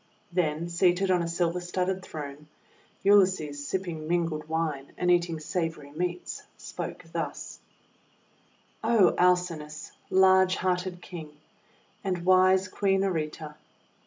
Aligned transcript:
Then, 0.31 0.67
seated 0.67 1.11
on 1.11 1.21
a 1.21 1.27
silver 1.27 1.61
studded 1.61 2.01
throne, 2.01 2.47
Ulysses, 3.03 3.67
sipping 3.67 4.07
mingled 4.07 4.49
wine 4.49 4.93
and 4.97 5.11
eating 5.11 5.39
savory 5.39 5.91
meats, 5.91 6.41
spoke 6.57 7.03
thus: 7.13 7.59
O 8.83 9.15
Alcinous, 9.15 9.91
large 10.09 10.55
hearted 10.55 11.03
King, 11.03 11.29
and 12.03 12.25
wise 12.25 12.67
Queen 12.67 13.01
Areta! 13.03 13.53